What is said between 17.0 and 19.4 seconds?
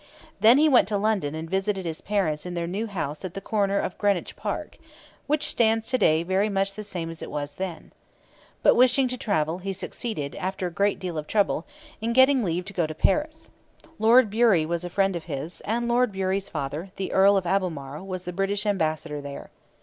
Earl of Albemarle, was the British ambassador